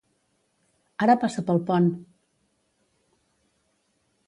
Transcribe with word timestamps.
Ara 1.07 1.15
passa 1.25 1.43
pel 1.51 1.61
pont. 1.67 1.91